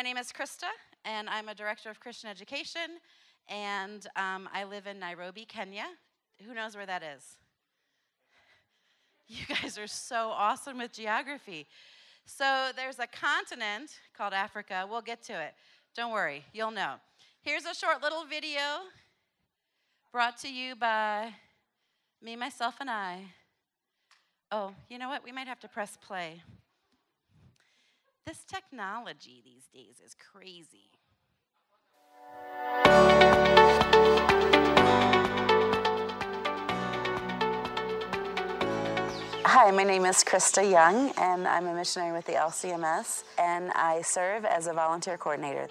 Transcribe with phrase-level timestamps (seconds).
[0.00, 0.70] My name is Krista,
[1.04, 3.00] and I'm a director of Christian education,
[3.48, 5.84] and um, I live in Nairobi, Kenya.
[6.46, 7.36] Who knows where that is?
[9.28, 11.66] You guys are so awesome with geography.
[12.24, 14.86] So there's a continent called Africa.
[14.90, 15.52] We'll get to it.
[15.94, 16.94] Don't worry, you'll know.
[17.42, 18.62] Here's a short little video
[20.12, 21.34] brought to you by
[22.22, 23.26] me, myself, and I.
[24.50, 25.22] Oh, you know what?
[25.22, 26.40] We might have to press play.
[28.26, 30.90] This technology these days is crazy.
[39.42, 44.02] Hi, my name is Krista Young, and I'm a missionary with the LCMS, and I
[44.02, 45.66] serve as a volunteer coordinator.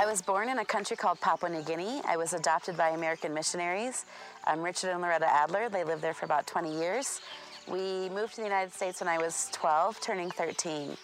[0.00, 2.02] I was born in a country called Papua New Guinea.
[2.04, 4.04] I was adopted by American missionaries.
[4.44, 5.68] I'm Richard and Loretta Adler.
[5.68, 7.20] They lived there for about 20 years.
[7.68, 10.96] We moved to the United States when I was 12, turning 13.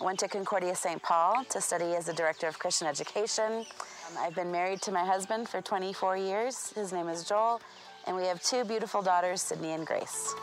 [0.00, 1.02] Went to Concordia St.
[1.02, 3.52] Paul to study as a director of Christian education.
[3.52, 6.72] Um, I've been married to my husband for 24 years.
[6.74, 7.60] His name is Joel,
[8.06, 10.34] and we have two beautiful daughters, Sydney and Grace.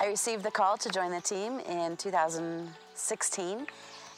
[0.00, 3.66] I received the call to join the team in 2016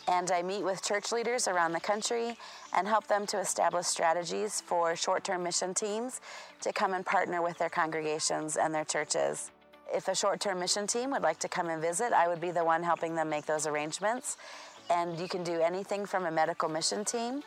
[0.08, 2.36] and I meet with church leaders around the country
[2.74, 6.20] and help them to establish strategies for short term mission teams
[6.62, 9.50] to come and partner with their congregations and their churches.
[9.92, 12.50] If a short term mission team would like to come and visit, I would be
[12.50, 14.36] the one helping them make those arrangements.
[14.88, 17.42] And you can do anything from a medical mission team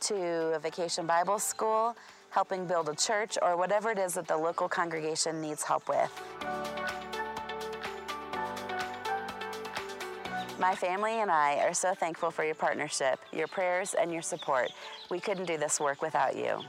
[0.00, 1.96] to a vacation Bible school,
[2.30, 7.13] helping build a church, or whatever it is that the local congregation needs help with.
[10.58, 14.70] My family and I are so thankful for your partnership, your prayers, and your support.
[15.10, 16.60] We couldn't do this work without you.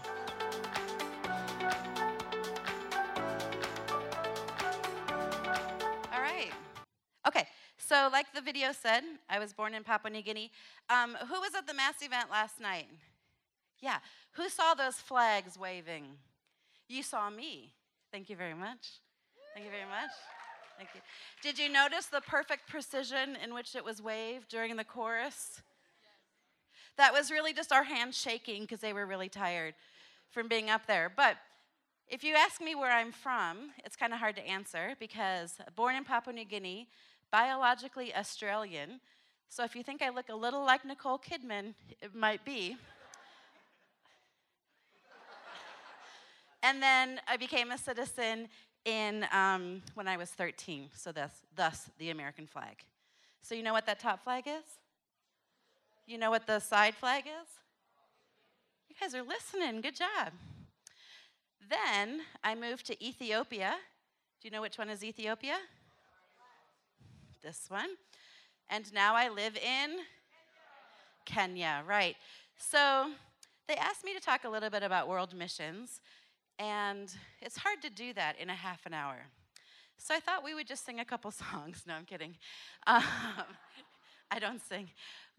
[6.11, 6.51] All right.
[7.27, 7.47] Okay,
[7.77, 10.51] so like the video said, I was born in Papua New Guinea.
[10.89, 12.87] Um, who was at the mass event last night?
[13.79, 13.97] Yeah.
[14.31, 16.05] Who saw those flags waving?
[16.89, 17.73] You saw me.
[18.11, 18.99] Thank you very much.
[19.53, 20.09] Thank you very much.
[20.77, 21.01] Thank you.
[21.41, 25.61] Did you notice the perfect precision in which it was waved during the chorus?
[26.97, 29.73] That was really just our hands shaking because they were really tired
[30.31, 31.09] from being up there.
[31.15, 31.37] But
[32.09, 35.95] if you ask me where I'm from, it's kind of hard to answer because born
[35.95, 36.89] in Papua New Guinea,
[37.31, 38.99] biologically Australian.
[39.47, 42.75] So if you think I look a little like Nicole Kidman, it might be.
[46.63, 48.49] and then I became a citizen
[48.85, 50.89] in um, when I was 13.
[50.95, 52.83] So thus, thus the American flag.
[53.41, 54.63] So you know what that top flag is?
[56.07, 57.49] You know what the side flag is?
[58.89, 59.81] You guys are listening.
[59.81, 60.31] Good job.
[61.69, 63.75] Then I moved to Ethiopia.
[64.39, 65.57] Do you know which one is Ethiopia?
[67.43, 67.89] This one.
[68.69, 69.97] And now I live in
[71.25, 72.15] Kenya, right.
[72.57, 73.11] So
[73.67, 76.01] they asked me to talk a little bit about world missions.
[76.59, 77.11] And
[77.41, 79.27] it's hard to do that in a half an hour.
[79.97, 81.83] So I thought we would just sing a couple songs.
[81.87, 82.35] No, I'm kidding.
[82.87, 83.03] Um,
[84.31, 84.89] I don't sing.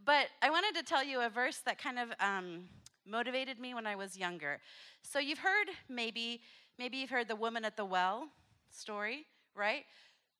[0.04, 2.64] But I wanted to tell you a verse that kind of um,
[3.06, 4.60] motivated me when I was younger.
[5.02, 6.42] So you've heard maybe,
[6.78, 8.28] maybe you've heard the woman at the well
[8.70, 9.84] story, right?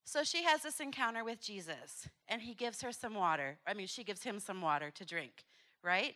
[0.04, 3.58] So she has this encounter with Jesus, and he gives her some water.
[3.66, 5.44] I mean, she gives him some water to drink,
[5.82, 6.14] right?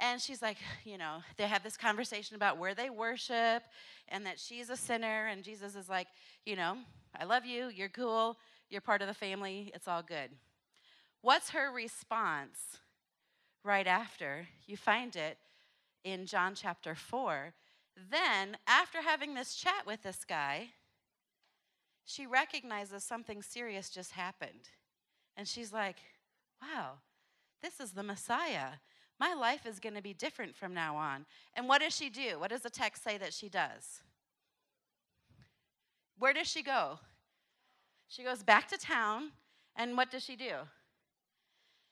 [0.00, 3.62] And she's like, you know, they have this conversation about where they worship
[4.08, 5.26] and that she's a sinner.
[5.26, 6.08] And Jesus is like,
[6.44, 6.76] you know,
[7.18, 7.68] I love you.
[7.68, 8.36] You're cool.
[8.70, 9.70] You're part of the family.
[9.74, 10.30] It's all good.
[11.20, 12.78] What's her response
[13.64, 14.48] right after?
[14.66, 15.38] You find it
[16.04, 17.52] in John chapter 4.
[18.10, 20.70] Then, after having this chat with this guy,
[22.04, 24.70] she recognizes something serious just happened.
[25.36, 25.96] And she's like,
[26.60, 26.94] wow,
[27.62, 28.78] this is the Messiah
[29.22, 31.24] my life is going to be different from now on.
[31.54, 32.40] And what does she do?
[32.40, 34.02] What does the text say that she does?
[36.18, 36.98] Where does she go?
[38.08, 39.30] She goes back to town,
[39.76, 40.54] and what does she do?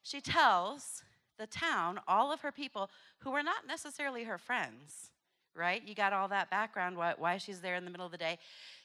[0.03, 1.05] She tells
[1.39, 2.91] the town, all of her people,
[3.21, 5.13] who were not necessarily her friends,
[5.55, 5.87] right?
[5.87, 8.39] You got all that background, why, she's there in the middle of the day.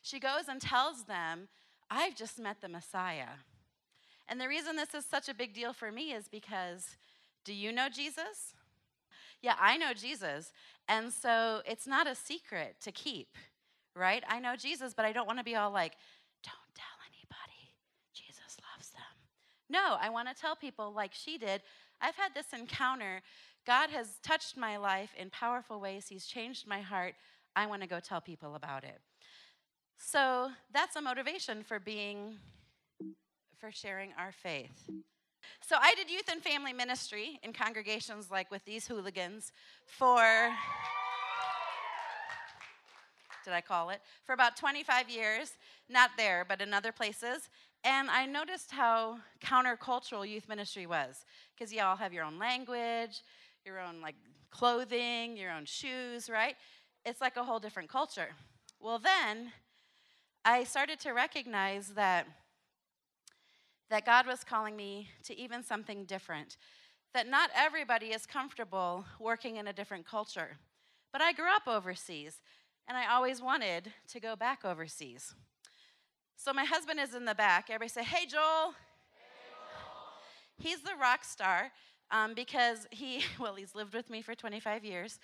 [0.03, 1.47] She goes and tells them,
[1.89, 3.39] I've just met the Messiah.
[4.29, 6.95] And the reason this is such a big deal for me is because
[7.45, 8.53] do you know Jesus?
[9.41, 10.51] Yeah, I know Jesus.
[10.89, 13.37] And so it's not a secret to keep,
[13.95, 14.23] right?
[14.27, 15.93] I know Jesus, but I don't want to be all like,
[16.43, 17.71] don't tell anybody.
[18.13, 19.01] Jesus loves them.
[19.69, 21.61] No, I want to tell people like she did.
[22.01, 23.21] I've had this encounter.
[23.65, 27.15] God has touched my life in powerful ways, He's changed my heart.
[27.55, 28.99] I want to go tell people about it.
[29.97, 32.37] So that's a motivation for being
[33.57, 34.89] for sharing our faith.
[35.61, 39.51] So, I did youth and family ministry in congregations like with these hooligans
[39.85, 40.21] for,
[43.43, 44.01] did I call it?
[44.23, 45.53] For about 25 years.
[45.87, 47.49] Not there, but in other places.
[47.83, 53.21] And I noticed how countercultural youth ministry was because you all have your own language,
[53.63, 54.15] your own like
[54.49, 56.55] clothing, your own shoes, right?
[57.05, 58.29] It's like a whole different culture.
[58.79, 59.51] Well, then
[60.43, 62.27] I started to recognize that
[63.89, 66.57] that God was calling me to even something different.
[67.13, 70.57] That not everybody is comfortable working in a different culture.
[71.11, 72.41] But I grew up overseas,
[72.87, 75.33] and I always wanted to go back overseas.
[76.35, 77.69] So my husband is in the back.
[77.69, 78.73] Everybody say, Hey, Joel.
[80.57, 81.71] He's the rock star
[82.11, 85.19] um, because he, well, he's lived with me for 25 years,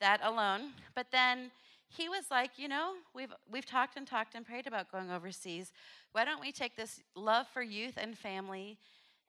[0.00, 0.72] that alone.
[0.94, 1.50] But then
[1.88, 5.72] he was like, you know, we've, we've talked and talked and prayed about going overseas.
[6.12, 8.78] Why don't we take this love for youth and family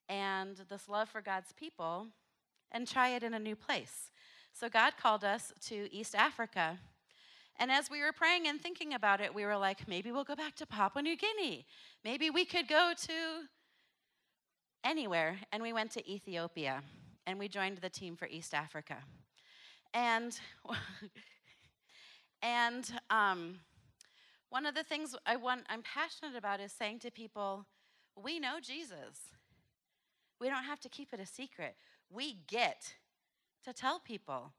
[0.09, 2.07] and this love for God's people
[2.71, 4.11] and try it in a new place?
[4.53, 6.79] So God called us to East Africa.
[7.59, 10.35] And as we were praying and thinking about it, we were like, maybe we'll go
[10.35, 11.65] back to Papua New Guinea.
[12.03, 13.13] Maybe we could go to
[14.83, 15.37] anywhere.
[15.51, 16.81] And we went to Ethiopia
[17.27, 18.97] and we joined the team for East Africa.
[19.93, 20.37] And
[22.41, 23.59] And um,
[24.49, 27.65] one of the things I want, I'm passionate about is saying to people,
[28.15, 29.19] we know Jesus.
[30.39, 31.75] We don't have to keep it a secret.
[32.09, 32.93] We get
[33.65, 34.53] to tell people.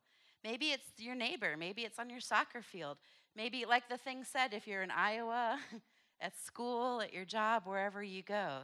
[0.44, 2.98] Maybe it's your neighbor, maybe it's on your soccer field.
[3.36, 5.58] Maybe, like the thing said, if you're in Iowa,
[6.20, 8.60] at school, at your job, wherever you go,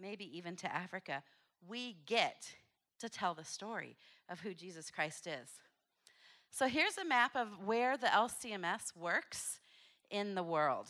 [0.00, 1.22] maybe even to Africa,
[1.68, 2.54] we get
[3.00, 3.96] to tell the story
[4.28, 5.48] of who Jesus Christ is.
[6.54, 9.58] So here's a map of where the LCMS works
[10.10, 10.86] in the world.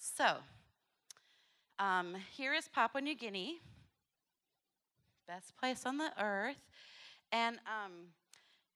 [0.00, 0.38] So
[1.78, 3.60] um, here is Papua New Guinea,
[5.28, 6.56] best place on the earth.
[7.30, 7.92] And um,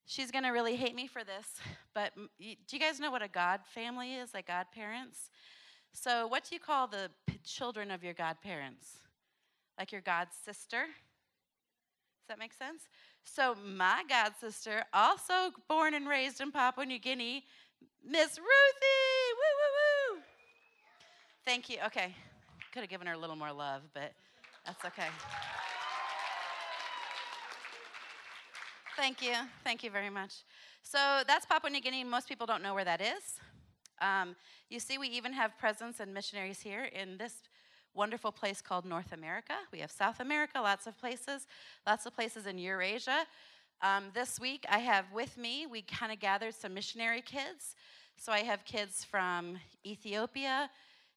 [0.05, 1.47] she's going to really hate me for this,
[1.93, 5.29] but do you guys know what a God family is, like godparents?
[5.91, 7.09] So, what do you call the
[7.43, 8.99] children of your godparents?
[9.77, 10.85] Like your god sister?
[10.85, 12.83] Does that make sense?
[13.25, 17.43] So, my god sister, also born and raised in Papua New Guinea,
[18.03, 19.25] Miss Ruthie.
[19.35, 20.21] Woo, woo, woo.
[21.43, 21.77] Thank you.
[21.87, 22.15] Okay.
[22.71, 24.13] Could have given her a little more love, but
[24.65, 25.07] that's okay.
[28.95, 29.33] Thank you.
[29.63, 30.43] Thank you very much.
[30.81, 32.03] So, that's Papua New Guinea.
[32.03, 33.39] Most people don't know where that is.
[34.01, 34.35] Um,
[34.69, 37.33] you see, we even have presence and missionaries here in this
[37.95, 39.53] wonderful place called North America.
[39.71, 41.47] We have South America, lots of places,
[41.87, 43.25] lots of places in Eurasia.
[43.81, 47.75] Um, this week, I have with me, we kind of gathered some missionary kids.
[48.17, 50.69] So I have kids from Ethiopia,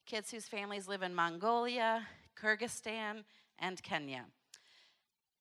[0.06, 2.06] kids whose families live in Mongolia,
[2.40, 3.24] Kyrgyzstan,
[3.58, 4.24] and Kenya.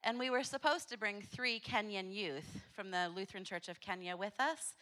[0.04, 4.16] And we were supposed to bring three Kenyan youth from the Lutheran Church of Kenya
[4.16, 4.76] with us,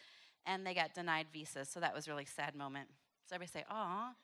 [0.46, 1.68] and they got denied visas.
[1.68, 2.88] So that was really sad moment.
[3.28, 4.14] So everybody say, "Aw."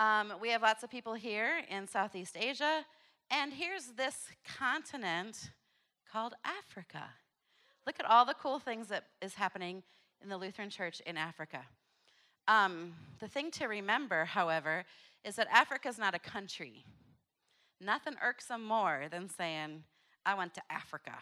[0.00, 2.86] Um, we have lots of people here in Southeast Asia.
[3.30, 5.50] And here's this continent
[6.10, 7.02] called Africa.
[7.86, 9.82] Look at all the cool things that is happening
[10.22, 11.60] in the Lutheran Church in Africa.
[12.48, 14.86] Um, the thing to remember, however,
[15.22, 16.82] is that Africa is not a country.
[17.78, 19.84] Nothing irks them more than saying,
[20.24, 21.18] I went to Africa.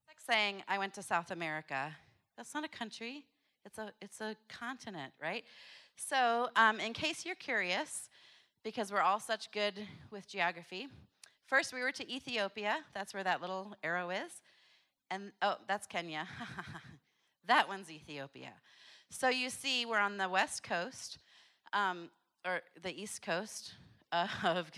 [0.00, 1.94] It's like saying, I went to South America.
[2.36, 3.24] That's not a country,
[3.64, 5.44] it's a, it's a continent, right?
[5.96, 8.08] So, um, in case you're curious,
[8.64, 9.74] because we're all such good
[10.10, 10.88] with geography,
[11.46, 12.78] first we were to Ethiopia.
[12.94, 14.42] That's where that little arrow is.
[15.10, 16.26] And oh, that's Kenya.
[17.46, 18.52] that one's Ethiopia.
[19.10, 21.18] So, you see, we're on the west coast,
[21.72, 22.08] um,
[22.46, 23.74] or the east coast
[24.12, 24.70] of,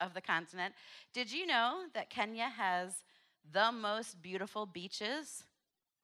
[0.00, 0.74] of the continent.
[1.12, 3.02] Did you know that Kenya has
[3.52, 5.44] the most beautiful beaches,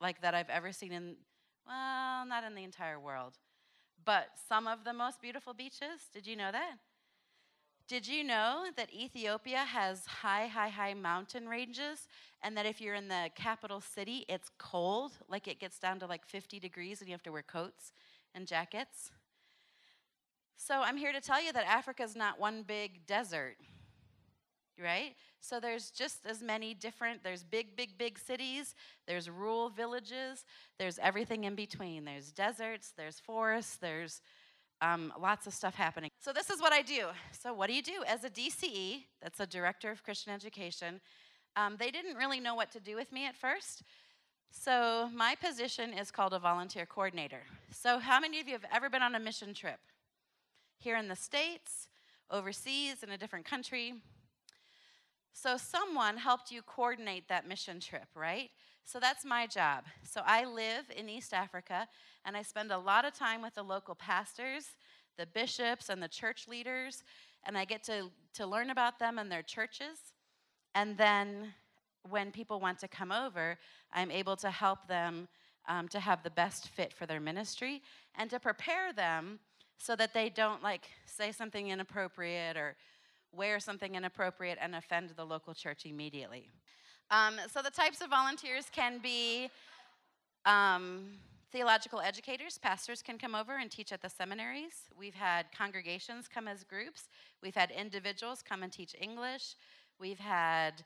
[0.00, 1.16] like that I've ever seen in,
[1.66, 3.38] well, not in the entire world?
[4.08, 6.08] But some of the most beautiful beaches.
[6.14, 6.76] Did you know that?
[7.86, 12.08] Did you know that Ethiopia has high, high, high mountain ranges,
[12.42, 16.06] and that if you're in the capital city, it's cold, like it gets down to
[16.06, 17.92] like 50 degrees, and you have to wear coats
[18.34, 19.10] and jackets?
[20.56, 23.58] So I'm here to tell you that Africa is not one big desert,
[24.82, 25.14] right?
[25.40, 28.74] So there's just as many different, there's big, big, big cities,
[29.06, 30.44] there's rural villages,
[30.78, 32.04] there's everything in between.
[32.04, 34.20] There's deserts, there's forests, there's
[34.80, 36.10] um, lots of stuff happening.
[36.20, 37.06] So this is what I do.
[37.32, 38.02] So what do you do?
[38.06, 41.00] As a DCE, that's a Director of Christian Education,
[41.56, 43.82] um, they didn't really know what to do with me at first.
[44.50, 47.42] So my position is called a volunteer coordinator.
[47.72, 49.80] So how many of you have ever been on a mission trip?
[50.78, 51.88] Here in the States,
[52.30, 53.94] overseas in a different country.
[55.32, 58.50] So, someone helped you coordinate that mission trip, right?
[58.84, 59.84] So, that's my job.
[60.02, 61.86] So, I live in East Africa
[62.24, 64.66] and I spend a lot of time with the local pastors,
[65.16, 67.04] the bishops, and the church leaders,
[67.44, 69.98] and I get to, to learn about them and their churches.
[70.74, 71.52] And then,
[72.08, 73.58] when people want to come over,
[73.92, 75.28] I'm able to help them
[75.68, 77.82] um, to have the best fit for their ministry
[78.16, 79.38] and to prepare them
[79.76, 82.76] so that they don't like say something inappropriate or
[83.32, 86.50] wear something inappropriate and offend the local church immediately.
[87.10, 89.50] Um, so the types of volunteers can be
[90.44, 91.06] um,
[91.50, 94.90] theological educators, pastors can come over and teach at the seminaries.
[94.98, 97.08] We've had congregations come as groups.
[97.42, 99.54] We've had individuals come and teach English.
[99.98, 100.84] We've had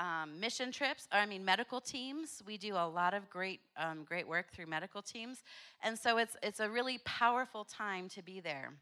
[0.00, 2.42] um, mission trips, or I mean medical teams.
[2.46, 5.42] We do a lot of great, um, great work through medical teams,
[5.82, 8.72] and so it's it's a really powerful time to be there.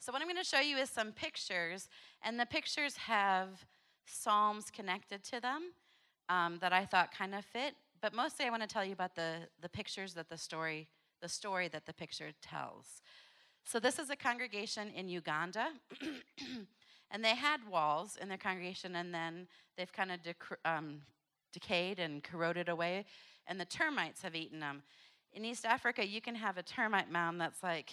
[0.00, 1.88] So what I'm going to show you is some pictures,
[2.22, 3.64] and the pictures have
[4.06, 5.72] psalms connected to them
[6.28, 7.74] um, that I thought kind of fit.
[8.00, 10.88] But mostly, I want to tell you about the the pictures that the story
[11.20, 13.02] the story that the picture tells.
[13.66, 15.68] So this is a congregation in Uganda.
[17.14, 19.46] And they had walls in their congregation, and then
[19.78, 21.00] they've kind of dec- um,
[21.52, 23.04] decayed and corroded away,
[23.46, 24.82] and the termites have eaten them.
[25.32, 27.92] In East Africa, you can have a termite mound that's like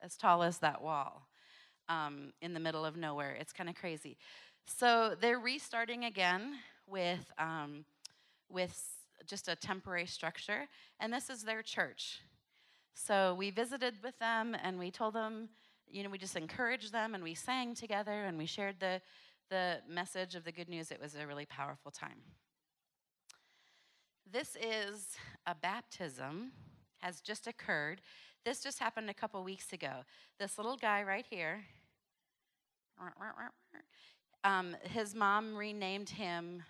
[0.00, 1.26] as tall as that wall
[1.88, 3.36] um, in the middle of nowhere.
[3.40, 4.16] It's kind of crazy.
[4.66, 6.54] So they're restarting again
[6.86, 7.84] with, um,
[8.48, 8.80] with
[9.26, 10.68] just a temporary structure,
[11.00, 12.20] and this is their church.
[12.94, 15.48] So we visited with them and we told them
[15.90, 19.00] you know, we just encouraged them and we sang together and we shared the,
[19.50, 20.90] the message of the good news.
[20.90, 22.22] It was a really powerful time.
[24.30, 25.08] This is
[25.46, 26.52] a baptism,
[26.98, 28.00] has just occurred.
[28.44, 30.04] This just happened a couple weeks ago.
[30.38, 31.62] This little guy right here,
[34.44, 36.62] um, his mom renamed him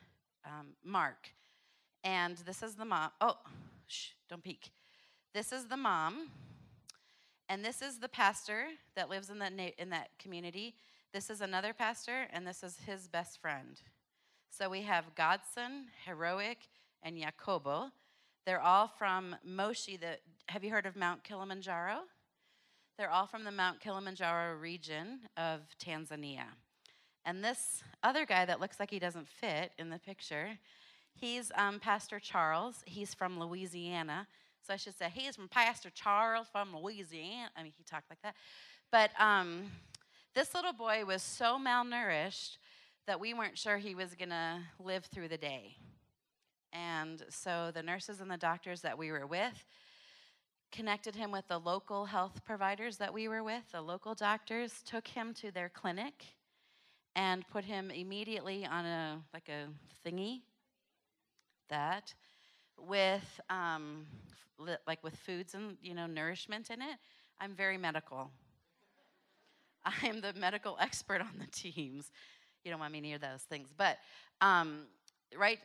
[0.44, 1.28] um, Mark.
[2.02, 3.10] And this is the mom.
[3.20, 3.36] Oh,
[3.86, 4.70] shh, don't peek.
[5.34, 6.30] This is the mom
[7.50, 10.76] and this is the pastor that lives in that, na- in that community.
[11.12, 13.82] This is another pastor, and this is his best friend.
[14.50, 16.68] So we have Godson, Heroic,
[17.02, 17.90] and Yakobo.
[18.46, 19.96] They're all from Moshi.
[19.96, 22.02] The, have you heard of Mount Kilimanjaro?
[22.96, 26.46] They're all from the Mount Kilimanjaro region of Tanzania.
[27.24, 30.50] And this other guy that looks like he doesn't fit in the picture,
[31.14, 32.76] he's um, Pastor Charles.
[32.86, 34.28] He's from Louisiana.
[34.62, 37.50] So I should say, he's from Pastor Charles from Louisiana.
[37.56, 38.34] I mean, he talked like that.
[38.92, 39.64] But um,
[40.34, 42.58] this little boy was so malnourished
[43.06, 45.76] that we weren't sure he was going to live through the day.
[46.72, 49.64] And so the nurses and the doctors that we were with
[50.70, 53.64] connected him with the local health providers that we were with.
[53.72, 56.26] The local doctors took him to their clinic
[57.16, 59.66] and put him immediately on a like a
[60.06, 60.42] thingy
[61.68, 62.14] that
[62.86, 64.06] with um,
[64.86, 66.96] like with foods and you know nourishment in it
[67.40, 68.30] i'm very medical.
[69.84, 72.10] I am the medical expert on the teams.
[72.64, 73.98] You don't want me near those things but
[74.40, 74.86] um,
[75.36, 75.58] right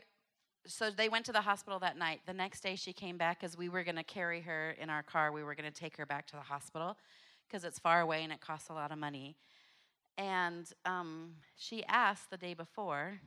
[0.68, 2.22] so they went to the hospital that night.
[2.26, 5.04] The next day she came back because we were going to carry her in our
[5.04, 5.32] car.
[5.32, 6.98] We were going to take her back to the hospital
[7.48, 9.36] because it's far away and it costs a lot of money.
[10.18, 13.20] And um, she asked the day before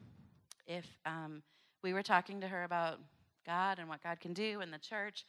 [0.66, 1.42] if um,
[1.83, 2.99] we were talking to her about
[3.45, 5.25] God and what God can do in the church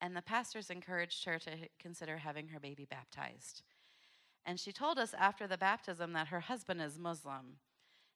[0.00, 1.50] and the pastors encouraged her to
[1.80, 3.62] consider having her baby baptized.
[4.46, 7.58] And she told us after the baptism that her husband is Muslim,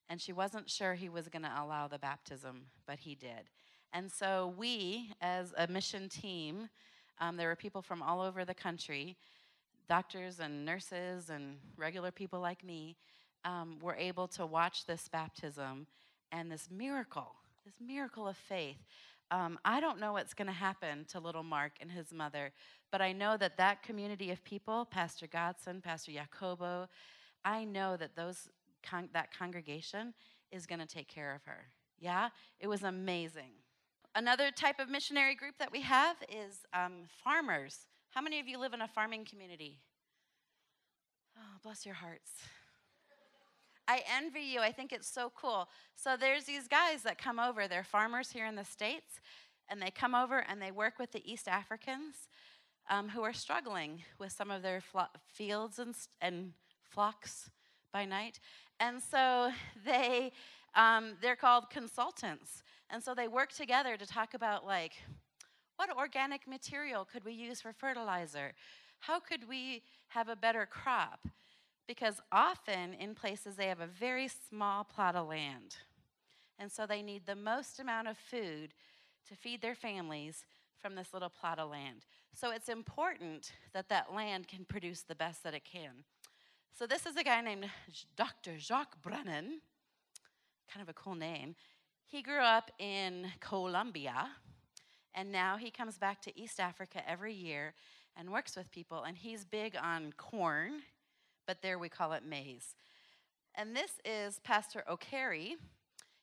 [0.08, 3.50] and she wasn't sure he was going to allow the baptism, but he did.
[3.92, 6.68] And so we, as a mission team,
[7.20, 9.16] um, there were people from all over the country,
[9.88, 12.96] doctors and nurses and regular people like me,
[13.44, 15.87] um, were able to watch this baptism
[16.30, 17.34] and this miracle,
[17.64, 18.78] this miracle of faith
[19.32, 22.52] um, I don't know what's going to happen to little Mark and his mother,
[22.90, 26.86] but I know that that community of people, Pastor Godson, Pastor Jacobo,
[27.42, 28.50] I know that those
[28.82, 30.12] con- that congregation
[30.52, 31.64] is going to take care of her.
[31.98, 32.28] Yeah,
[32.60, 33.52] it was amazing.
[34.14, 37.86] Another type of missionary group that we have is um, farmers.
[38.10, 39.80] How many of you live in a farming community?
[41.38, 42.32] Oh, bless your hearts.
[43.88, 44.60] I envy you.
[44.60, 45.68] I think it's so cool.
[45.96, 47.66] So there's these guys that come over.
[47.66, 49.20] They're farmers here in the States,
[49.68, 52.28] and they come over and they work with the East Africans
[52.88, 56.52] um, who are struggling with some of their flo- fields and, and
[56.90, 57.50] flocks
[57.92, 58.38] by night.
[58.80, 59.50] And so
[59.84, 60.32] they,
[60.74, 62.62] um, they're called consultants.
[62.90, 64.92] And so they work together to talk about, like,
[65.76, 68.52] what organic material could we use for fertilizer?
[69.00, 71.26] How could we have a better crop?
[71.86, 75.76] Because often in places they have a very small plot of land.
[76.58, 78.74] And so they need the most amount of food
[79.28, 80.44] to feed their families
[80.80, 82.04] from this little plot of land.
[82.34, 86.04] So it's important that that land can produce the best that it can.
[86.78, 87.68] So this is a guy named
[88.16, 88.58] Dr.
[88.58, 89.60] Jacques Brennan,
[90.72, 91.54] kind of a cool name.
[92.06, 94.28] He grew up in Colombia,
[95.14, 97.74] and now he comes back to East Africa every year
[98.16, 100.82] and works with people, and he's big on corn,
[101.46, 102.75] but there we call it maize.
[103.54, 105.56] And this is Pastor O'Carey.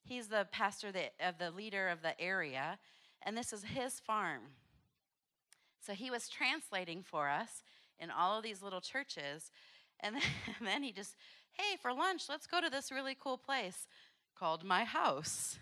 [0.03, 2.79] He's the pastor of the leader of the area,
[3.23, 4.41] and this is his farm.
[5.85, 7.63] So he was translating for us
[7.99, 9.51] in all of these little churches,
[9.99, 10.23] and then,
[10.59, 11.15] and then he just,
[11.51, 13.87] hey, for lunch, let's go to this really cool place
[14.37, 15.59] called my house.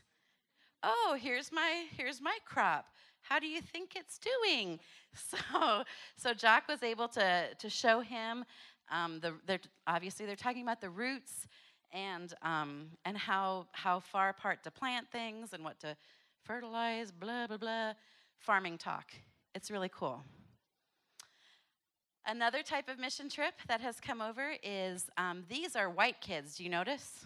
[0.84, 2.86] Oh, here's my here's my crop.
[3.22, 4.80] How do you think it's doing?
[5.16, 5.84] So,
[6.16, 8.46] so Jock was able to to show him.
[8.92, 11.48] Um, the they're, obviously they're talking about the roots
[11.92, 15.96] and um, and how how far apart to plant things and what to
[16.44, 17.12] fertilize.
[17.12, 17.94] Blah blah blah.
[18.40, 19.12] Farming talk.
[19.56, 20.22] It's really cool.
[22.30, 26.58] Another type of mission trip that has come over is um, these are white kids.
[26.58, 27.26] Do you notice?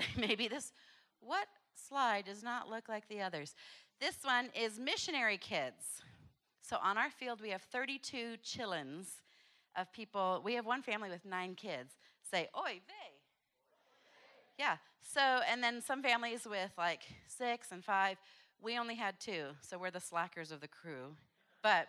[0.16, 0.72] Maybe this,
[1.20, 3.54] what slide does not look like the others?
[4.00, 6.02] This one is missionary kids.
[6.62, 9.06] So on our field, we have 32 chillins
[9.76, 10.40] of people.
[10.44, 11.94] We have one family with nine kids.
[12.30, 13.10] Say, oi vey.
[14.58, 14.76] Yeah.
[15.02, 18.18] So, and then some families with like six and five.
[18.62, 21.16] We only had two, so we're the slackers of the crew.
[21.62, 21.88] But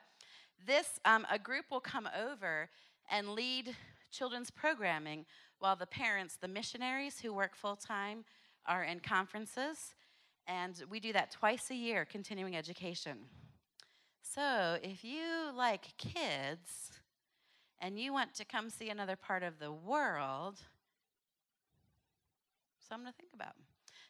[0.66, 2.70] this, um, a group will come over
[3.10, 3.76] and lead
[4.10, 5.26] children's programming
[5.60, 8.24] while the parents, the missionaries who work full time,
[8.66, 9.94] are in conferences.
[10.48, 13.18] And we do that twice a year, continuing education.
[14.22, 17.01] So if you like kids
[17.82, 20.60] and you want to come see another part of the world,
[22.88, 23.56] something to think about.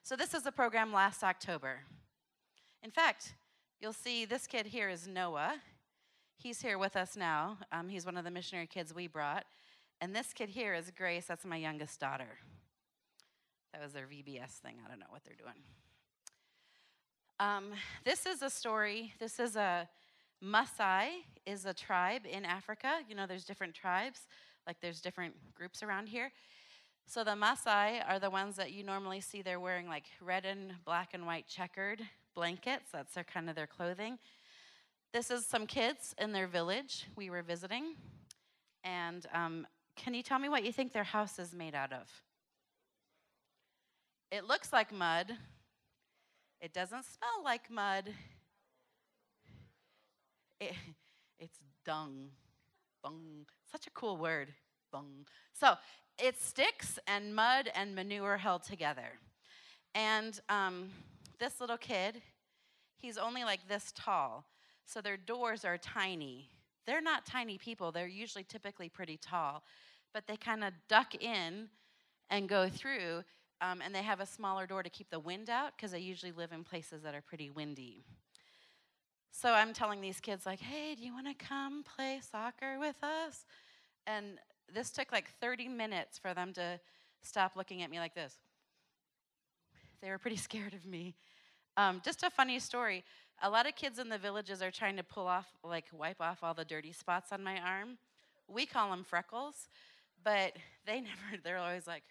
[0.03, 1.79] So this is the program last October.
[2.83, 3.33] In fact,
[3.79, 5.55] you'll see this kid here is Noah.
[6.37, 7.59] He's here with us now.
[7.71, 9.45] Um, he's one of the missionary kids we brought.
[10.01, 11.25] And this kid here is Grace.
[11.27, 12.39] That's my youngest daughter.
[13.71, 14.75] That was their VBS thing.
[14.83, 15.55] I don't know what they're doing.
[17.39, 17.71] Um,
[18.03, 19.13] this is a story.
[19.19, 19.87] This is a
[20.43, 22.99] Maasai is a tribe in Africa.
[23.07, 24.21] You know, there's different tribes.
[24.65, 26.31] Like there's different groups around here.
[27.05, 29.41] So the Maasai are the ones that you normally see.
[29.41, 32.01] They're wearing like red and black and white checkered
[32.33, 32.89] blankets.
[32.91, 34.17] That's their kind of their clothing.
[35.13, 37.95] This is some kids in their village we were visiting.
[38.83, 42.07] And um, can you tell me what you think their house is made out of?
[44.31, 45.33] It looks like mud.
[46.61, 48.13] It doesn't smell like mud.
[50.61, 50.73] It,
[51.39, 52.29] it's dung.
[53.03, 53.47] Dung.
[53.69, 54.53] Such a cool word.
[54.91, 55.25] Dung.
[55.53, 55.73] So
[56.19, 59.19] it's sticks and mud and manure held together.
[59.95, 60.89] And um,
[61.39, 62.21] this little kid,
[62.95, 64.45] he's only like this tall.
[64.85, 66.49] So their doors are tiny.
[66.85, 69.63] They're not tiny people, they're usually typically pretty tall,
[70.13, 71.69] but they kind of duck in
[72.29, 73.23] and go through.
[73.61, 76.31] Um, and they have a smaller door to keep the wind out because they usually
[76.31, 78.03] live in places that are pretty windy.
[79.31, 83.01] So I'm telling these kids, like, hey, do you want to come play soccer with
[83.01, 83.45] us?
[84.05, 84.37] And
[84.73, 86.79] this took like 30 minutes for them to
[87.21, 88.35] stop looking at me like this.
[90.01, 91.15] They were pretty scared of me.
[91.77, 93.03] Um, just a funny story.
[93.41, 96.43] A lot of kids in the villages are trying to pull off, like, wipe off
[96.43, 97.97] all the dirty spots on my arm.
[98.47, 99.69] We call them freckles,
[100.23, 100.53] but
[100.85, 102.03] they never, they're always like,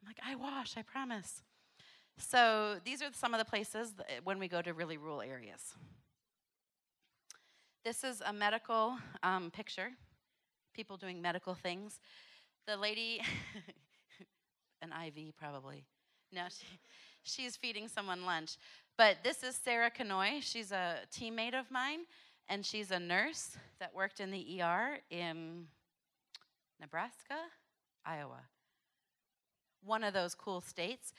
[0.00, 1.42] I'm like, I wash, I promise.
[2.16, 5.74] So these are some of the places when we go to really rural areas.
[7.84, 9.90] This is a medical um, picture,
[10.72, 12.00] people doing medical things.
[12.66, 13.20] The lady,
[14.82, 15.84] an IV probably.
[16.32, 16.64] No, she,
[17.24, 18.56] she's feeding someone lunch.
[18.96, 20.38] But this is Sarah Canoy.
[20.40, 22.06] She's a teammate of mine,
[22.48, 25.66] and she's a nurse that worked in the ER in
[26.80, 27.36] Nebraska,
[28.06, 28.44] Iowa.
[29.84, 31.12] One of those cool states.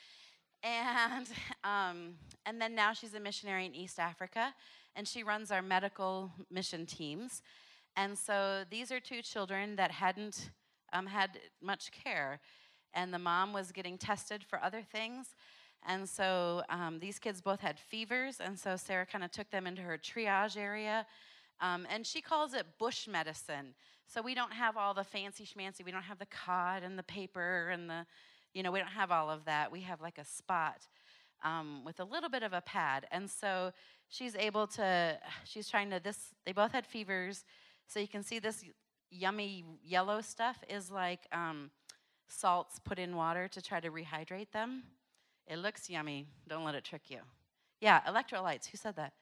[0.62, 1.26] And,
[1.64, 2.14] um,
[2.44, 4.54] and then now she's a missionary in East Africa,
[4.94, 7.42] and she runs our medical mission teams.
[7.96, 10.50] And so these are two children that hadn't
[10.92, 12.40] um, had much care,
[12.94, 15.34] and the mom was getting tested for other things.
[15.86, 19.66] And so um, these kids both had fevers, and so Sarah kind of took them
[19.66, 21.06] into her triage area.
[21.60, 23.74] Um, and she calls it bush medicine.
[24.06, 25.84] So we don't have all the fancy schmancy.
[25.84, 28.06] We don't have the cod and the paper and the,
[28.54, 29.70] you know, we don't have all of that.
[29.70, 30.86] We have like a spot
[31.44, 33.06] um, with a little bit of a pad.
[33.10, 33.72] And so
[34.08, 37.44] she's able to, she's trying to, this, they both had fevers.
[37.86, 38.64] So you can see this
[39.10, 41.70] yummy yellow stuff is like um,
[42.28, 44.82] salts put in water to try to rehydrate them.
[45.46, 46.26] It looks yummy.
[46.48, 47.18] Don't let it trick you.
[47.80, 48.66] Yeah, electrolytes.
[48.66, 49.12] Who said that?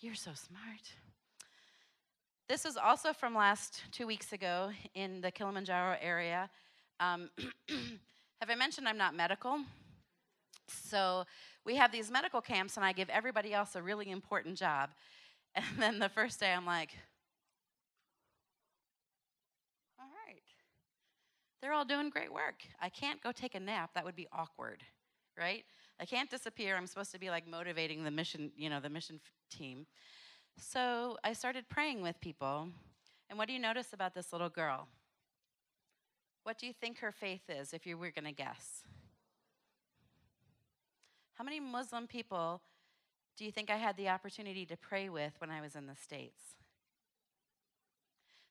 [0.00, 0.94] You're so smart.
[2.48, 6.48] This is also from last two weeks ago in the Kilimanjaro area.
[6.98, 7.30] Um,
[8.40, 9.60] have I mentioned I'm not medical?
[10.68, 11.24] So
[11.64, 14.90] we have these medical camps, and I give everybody else a really important job.
[15.56, 16.90] And then the first day, I'm like,
[19.98, 20.42] all right,
[21.60, 22.62] they're all doing great work.
[22.80, 23.90] I can't go take a nap.
[23.94, 24.84] That would be awkward,
[25.36, 25.64] right?
[25.98, 26.76] I can't disappear.
[26.76, 29.18] I'm supposed to be like motivating the mission, you know, the mission
[29.50, 29.86] team.
[30.56, 32.68] So I started praying with people.
[33.28, 34.86] And what do you notice about this little girl?
[36.42, 38.82] What do you think her faith is if you were going to guess?
[41.34, 42.60] How many Muslim people
[43.36, 45.96] do you think I had the opportunity to pray with when I was in the
[45.96, 46.56] States?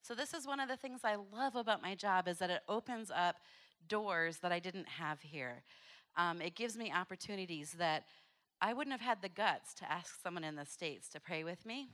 [0.02, 2.62] So this is one of the things I love about my job is that it
[2.68, 3.36] opens up
[3.88, 5.64] doors that I didn't have here.
[6.18, 8.06] Um, it gives me opportunities that
[8.62, 11.66] I wouldn't have had the guts to ask someone in the States to pray with
[11.66, 11.90] me.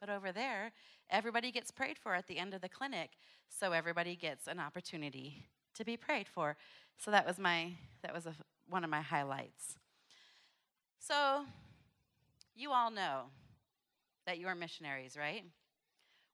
[0.00, 0.72] But over there,
[1.10, 3.10] everybody gets prayed for at the end of the clinic,
[3.48, 6.56] so everybody gets an opportunity to be prayed for.
[6.98, 8.34] So that was my that was a,
[8.68, 9.76] one of my highlights.
[10.98, 11.44] So,
[12.54, 13.24] you all know
[14.26, 15.44] that you are missionaries, right?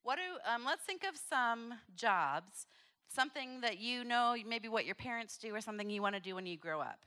[0.02, 2.66] What do, um, let's think of some jobs,
[3.08, 6.34] something that you know, maybe what your parents do, or something you want to do
[6.34, 7.00] when you grow up.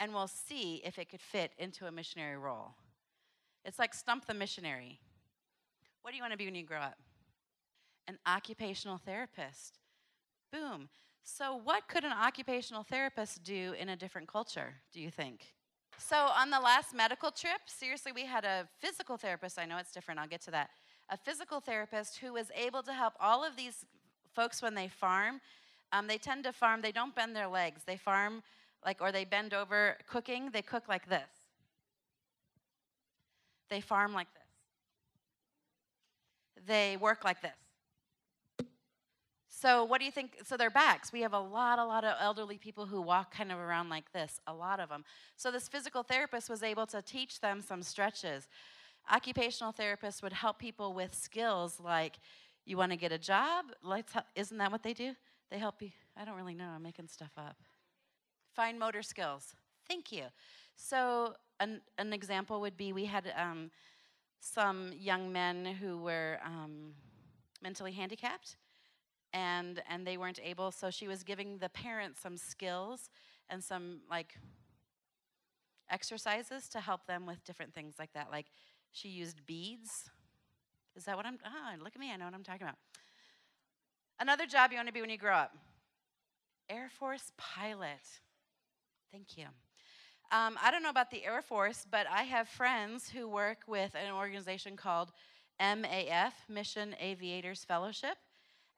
[0.00, 2.74] And we'll see if it could fit into a missionary role.
[3.64, 5.00] It's like Stump the Missionary.
[6.02, 6.98] What do you want to be when you grow up?
[8.06, 9.78] An occupational therapist.
[10.52, 10.88] Boom.
[11.22, 15.52] So, what could an occupational therapist do in a different culture, do you think?
[15.98, 19.58] So, on the last medical trip, seriously, we had a physical therapist.
[19.58, 20.70] I know it's different, I'll get to that.
[21.10, 23.84] A physical therapist who was able to help all of these
[24.34, 25.40] folks when they farm.
[25.92, 27.82] Um, they tend to farm, they don't bend their legs.
[27.86, 28.42] They farm
[28.84, 31.28] like, or they bend over cooking, they cook like this.
[33.68, 34.47] They farm like this.
[36.66, 37.52] They work like this.
[39.60, 40.38] So, what do you think?
[40.44, 41.12] So, their backs.
[41.12, 44.12] We have a lot, a lot of elderly people who walk kind of around like
[44.12, 45.04] this, a lot of them.
[45.36, 48.46] So, this physical therapist was able to teach them some stretches.
[49.10, 52.20] Occupational therapists would help people with skills like,
[52.66, 53.64] you want to get a job?
[53.82, 54.26] Let's, help.
[54.36, 55.14] isn't that what they do?
[55.50, 55.90] They help you.
[56.16, 56.68] I don't really know.
[56.76, 57.56] I'm making stuff up.
[58.54, 59.54] Fine motor skills.
[59.88, 60.24] Thank you.
[60.76, 63.70] So, an, an example would be we had um,
[64.40, 66.94] some young men who were um,
[67.62, 68.56] mentally handicapped
[69.32, 73.10] and and they weren't able so she was giving the parents some skills
[73.50, 74.38] and some like
[75.90, 78.46] exercises to help them with different things like that like
[78.90, 80.10] she used beads.
[80.96, 82.78] Is that what i'm ah look at me i know what i'm talking about.
[84.20, 85.56] Another job you want to be when you grow up?
[86.68, 88.00] Air force pilot.
[89.12, 89.46] Thank you
[90.30, 93.94] um, i don't know about the air force but i have friends who work with
[93.94, 95.12] an organization called
[95.60, 98.16] MAF mission aviators fellowship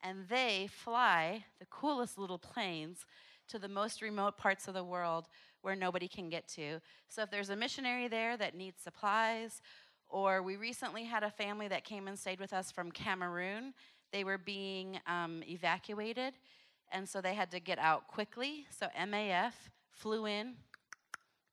[0.03, 3.05] and they fly the coolest little planes
[3.49, 5.29] to the most remote parts of the world
[5.63, 6.81] where nobody can get to.
[7.09, 9.61] So if there's a missionary there that needs supplies,
[10.09, 13.75] or we recently had a family that came and stayed with us from Cameroon,
[14.13, 16.35] they were being um, evacuated,
[16.93, 18.67] and so they had to get out quickly.
[18.77, 19.53] So MAF
[19.91, 20.55] flew in,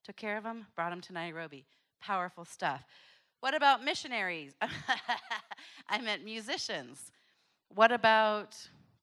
[0.08, 1.65] took care of them, brought them to Nairobi.
[2.02, 2.86] Powerful stuff.
[3.41, 4.54] What about missionaries?
[5.89, 7.12] I meant musicians.
[7.76, 8.56] What about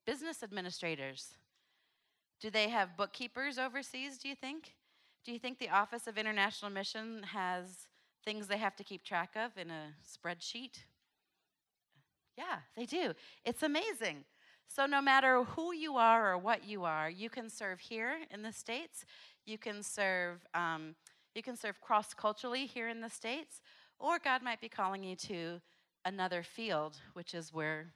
[0.07, 1.37] business administrators?
[2.41, 4.73] Do they have bookkeepers overseas, do you think?
[5.27, 7.89] Do you think the Office of International Mission has
[8.25, 10.85] things they have to keep track of in a spreadsheet?
[12.39, 13.13] Yeah, they do.
[13.45, 14.25] It's amazing.
[14.67, 18.43] So, no matter who you are or what you are, you can serve here in
[18.43, 19.05] the States.
[19.47, 20.95] You can serve, um,
[21.35, 23.61] you can serve cross culturally here in the States,
[23.99, 25.61] or God might be calling you to
[26.05, 27.93] another field, which is where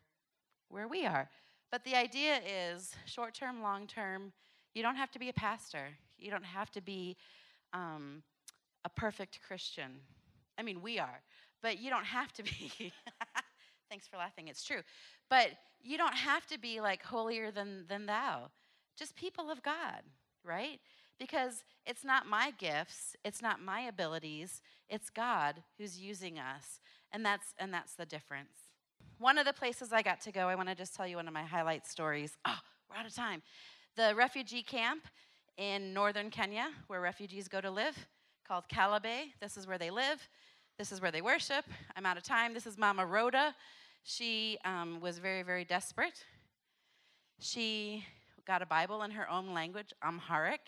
[0.70, 1.28] where we are.
[1.70, 4.32] But the idea is short term, long term,
[4.74, 5.88] you don't have to be a pastor.
[6.18, 7.16] You don't have to be
[7.72, 8.22] um,
[8.84, 10.00] a perfect Christian.
[10.58, 11.20] I mean, we are,
[11.62, 12.72] but you don't have to be.
[13.90, 14.82] Thanks for laughing, it's true.
[15.30, 15.48] But
[15.80, 18.50] you don't have to be like holier than, than thou.
[18.98, 20.02] Just people of God,
[20.44, 20.80] right?
[21.18, 26.80] Because it's not my gifts, it's not my abilities, it's God who's using us.
[27.12, 28.52] And that's and that's the difference.
[29.18, 31.26] One of the places I got to go, I want to just tell you one
[31.26, 32.36] of my highlight stories.
[32.46, 33.42] Oh, we're out of time.
[33.96, 35.08] The refugee camp
[35.56, 38.06] in northern Kenya, where refugees go to live,
[38.46, 39.32] called Kalobeyei.
[39.40, 40.28] This is where they live.
[40.78, 41.64] This is where they worship.
[41.96, 42.54] I'm out of time.
[42.54, 43.54] This is Mama Rhoda.
[44.04, 46.24] She um, was very, very desperate.
[47.40, 48.04] She
[48.46, 50.60] got a Bible in her own language, Amharic,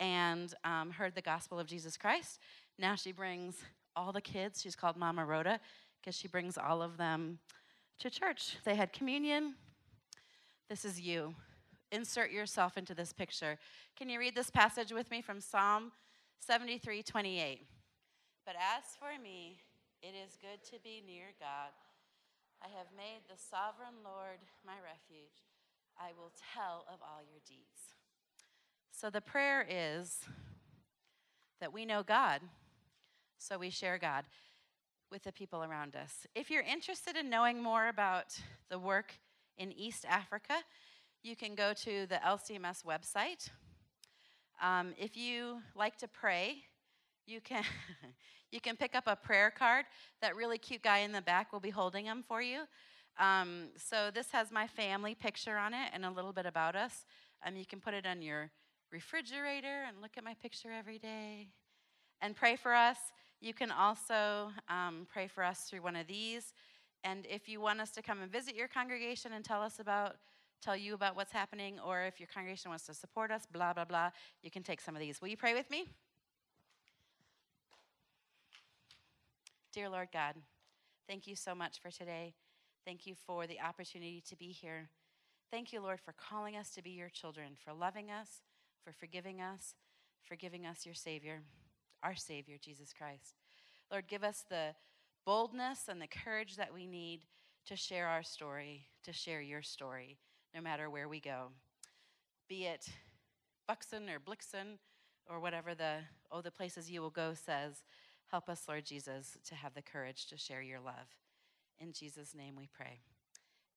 [0.00, 2.38] and um, heard the gospel of Jesus Christ.
[2.78, 3.56] Now she brings
[3.96, 5.60] all the kids, she's called Mama Rhoda,
[6.00, 7.38] because she brings all of them
[7.98, 8.56] to church.
[8.64, 9.54] They had communion.
[10.68, 11.34] This is you.
[11.90, 13.58] Insert yourself into this picture.
[13.96, 15.90] Can you read this passage with me from Psalm
[16.40, 17.66] 73 28?
[18.44, 19.58] But as for me,
[20.02, 21.74] it is good to be near God.
[22.62, 25.46] I have made the sovereign Lord my refuge.
[25.98, 27.97] I will tell of all your deeds.
[29.00, 30.24] So the prayer is
[31.60, 32.40] that we know God,
[33.38, 34.24] so we share God
[35.08, 36.26] with the people around us.
[36.34, 38.36] If you're interested in knowing more about
[38.68, 39.14] the work
[39.56, 40.54] in East Africa,
[41.22, 43.50] you can go to the LCMS website.
[44.60, 46.56] Um, if you like to pray,
[47.24, 47.62] you can
[48.50, 49.84] you can pick up a prayer card.
[50.22, 52.62] That really cute guy in the back will be holding them for you.
[53.16, 57.04] Um, so this has my family picture on it and a little bit about us.
[57.46, 58.50] Um, you can put it on your
[58.92, 61.48] refrigerator and look at my picture every day
[62.20, 62.96] and pray for us.
[63.40, 66.52] You can also um, pray for us through one of these.
[67.04, 70.16] And if you want us to come and visit your congregation and tell us about,
[70.60, 73.84] tell you about what's happening, or if your congregation wants to support us, blah, blah,
[73.84, 74.10] blah,
[74.42, 75.20] you can take some of these.
[75.20, 75.86] Will you pray with me?
[79.72, 80.34] Dear Lord God,
[81.06, 82.34] thank you so much for today.
[82.84, 84.88] Thank you for the opportunity to be here.
[85.52, 88.42] Thank you, Lord, for calling us to be your children, for loving us,
[88.84, 89.74] for forgiving us,
[90.24, 91.42] for giving us your Savior,
[92.02, 93.34] our Savior, Jesus Christ.
[93.90, 94.74] Lord, give us the
[95.24, 97.20] boldness and the courage that we need
[97.66, 100.18] to share our story, to share your story,
[100.54, 101.48] no matter where we go.
[102.48, 102.88] Be it
[103.66, 104.78] Buxton or Blixen
[105.28, 105.96] or whatever the,
[106.32, 107.82] oh, the places you will go says,
[108.30, 111.16] help us, Lord Jesus, to have the courage to share your love.
[111.78, 113.00] In Jesus' name we pray.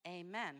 [0.08, 0.56] Amen.